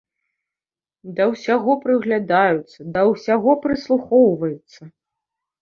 [1.19, 4.81] Да ўсяго прыглядаюцца, да ўсяго прыслухоўваюцца.